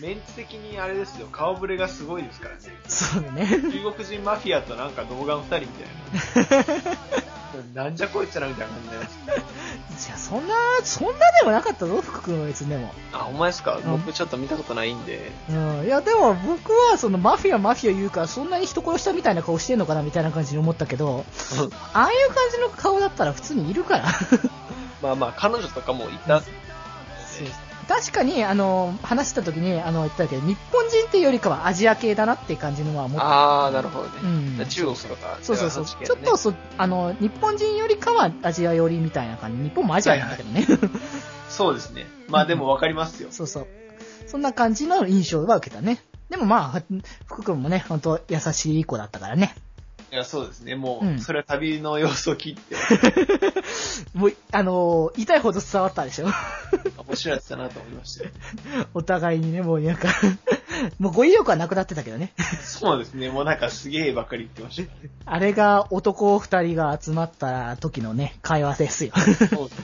[0.00, 2.60] メンツ的にあれですよ、顔ぶれがすごいですからね。
[2.86, 3.46] そうだね。
[3.46, 7.08] 中国人マフィアとなんか動画の二人みたいな。
[7.84, 9.10] なんじゃこいつらみたいな感じになりま
[9.98, 10.06] す。
[10.06, 12.92] じゃあ、そんな、そんなでもなかったぞ、福君は別にでも。
[13.12, 13.76] あ、ほんまですか？
[13.78, 15.32] うん僕ちょっと見たことないんで。
[15.50, 15.84] うん。
[15.84, 21.24] いや、でも僕は、その、マフィア、マフィア言うから、そんなに人殺したみたいな顔してんのかな、みたいな感じに思ったけど、
[21.94, 24.04] ああいう感じの顔だったら普通にいるから。
[25.02, 26.42] まあまあ、彼女とかもいた。
[27.88, 33.26] 確かに、あの、話した時に、あの、言ったけど、日本人っていうよりかはアジア系だなっていう感じのは思った。
[33.26, 34.12] ああ、なるほどね。
[34.22, 35.38] うん中国とか。
[35.40, 35.84] そうそうそう。
[35.84, 39.62] 違ちょっとそ、あの、日本人よりかはアジア寄りみたいな感じ。
[39.62, 40.66] 日本もアジアなんだけどね。
[41.48, 42.06] そうですね。
[42.28, 43.30] まあでもわかりますよ。
[43.30, 43.66] そうそう。
[44.26, 46.02] そんな感じの印象は受けたね。
[46.28, 46.82] でもまあ、
[47.26, 49.54] 福君もね、本当優しい子だったからね。
[50.10, 50.74] いや、そうですね。
[50.74, 52.76] もうんう、それは旅の様子を切って、
[54.14, 56.26] もう、あのー痛いほど伝わったでしょ？
[57.06, 58.30] 面白いやつだなと思いましたよ。
[58.94, 60.08] お互いにね、もうなんか、
[60.98, 62.32] もう語彙力はなくなってたけどね。
[62.62, 63.28] そうですね。
[63.30, 64.92] もうなんかすげえばっかり言ってました。
[65.32, 69.12] あれが男二人が集まった時のね、会話ですよ。
[69.50, 69.82] そうです。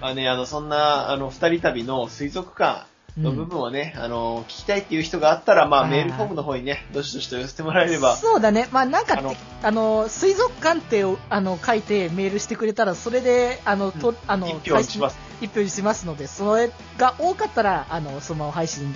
[0.00, 2.86] まあね、あの、そんな、あの、二人旅の水族館
[3.22, 8.68] の部分をね、あの、聞きたいっていう人があったら、まあ、はいメールフォームの方にね、どしどしと寄せてもらえれば、そうだね。
[8.72, 9.20] まあなんか
[9.62, 15.18] あの水族館って、あの、書いてメールしてくれたら、それで、あの、と、あの、一票にします。
[15.40, 18.94] 一票にしますので、それが多かったら、あの、そのまま配信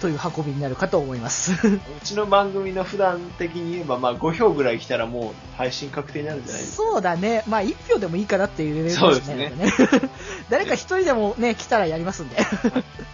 [0.00, 1.52] という運びになるかと思います。
[1.68, 6.82] うちの番組の普段的に言えば、まあ、5票ぐらい来たらもう配信確定になるんじゃないですか。
[6.84, 7.44] そうだね。
[7.46, 9.72] まあ、一票でもいいかなっていうレベルそうですねね。
[10.48, 12.36] 誰か一人でもね、来たらやりますんで。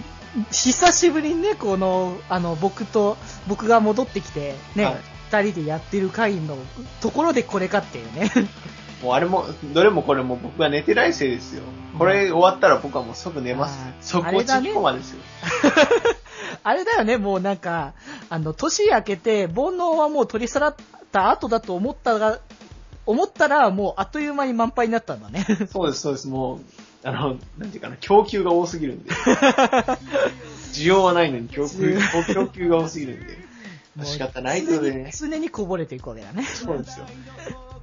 [0.52, 4.96] ひ久しぶりにね、この、あの、僕と、僕が戻ってきて、ね、はい
[5.32, 6.58] 二人でやってる回の
[7.00, 8.30] ところでこれかっていうね。
[9.02, 11.64] もうあれも、どれもこれも僕が寝てないせいですよ。
[11.98, 13.94] これ終わったら僕はもう即寝ますあー。
[14.02, 15.22] そこあれだねちコマですよ。
[16.64, 17.94] あれだよね、もうなんか、
[18.30, 20.76] あの、年明けて、煩悩はもう取り去らっ
[21.12, 22.40] た後だと思ったが、
[23.06, 25.46] 思ったら、もうあっという間に満杯になったんだね。
[25.72, 26.28] そうです、そうです。
[26.28, 26.60] もう、
[27.04, 29.12] あの、なんていうかな、供給が多すぎるんで。
[30.74, 31.98] 需要はないのに供給、
[32.34, 33.52] 供給が多すぎるんで。
[34.06, 35.12] 仕方ないということでね。
[35.14, 36.44] 常にこぼれていくわけだね。
[36.44, 37.06] そうですよ。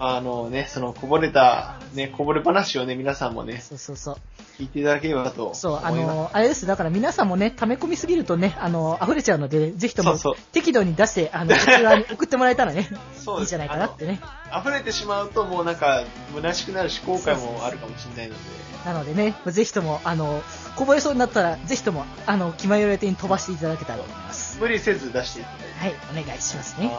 [0.01, 4.17] あのね、そのこぼれた、ね、こぼれ話をね、皆さんもね、そうそうそう。
[4.59, 5.55] 聞いていただければと。
[5.55, 6.67] そう、あの、あれです。
[6.67, 14.21] だから皆さんもね、溜め込みすぎるとね、あの、溢れちゃうので、ぜひともそうそう適度に出して、あの、こちらに送ってもらえたらね、 そういいんじゃないかなってね。
[14.57, 18.41] 溢れてしまうともうなんか、虚しくなるし、後悔もあるかもしれないので、
[18.85, 20.43] なのでね、ぜひとも、あの、
[20.77, 24.59] こぼれそうになったら、ぜひとも、あの、気前よれてに飛ばしていただけたらと思います。
[24.61, 25.57] 無理せず出していただ
[25.89, 25.99] いて。
[26.13, 26.91] はい、お願いしますね。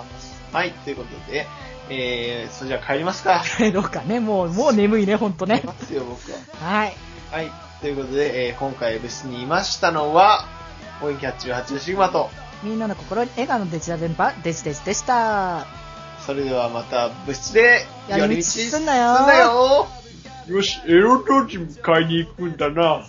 [0.52, 1.48] はい、ということで、
[1.90, 3.44] えー、それじゃあ帰りますか。
[3.58, 5.62] 帰ろうかね、もう、もう眠いね、ほんとね。
[5.66, 6.38] ますよ、僕は。
[6.62, 6.94] はい。
[7.32, 7.52] はい。
[7.82, 10.46] ということで、えー今回部室にいましたのは、
[11.02, 12.30] オインキャッチ88シグマと、
[12.62, 15.66] みんなの心に笑顔のデジタル電波、デジデジでした。
[16.26, 19.88] それではまた部室で寄り道すんなよすんなよ
[20.48, 23.06] よし、エロドジム買いに行くんだな。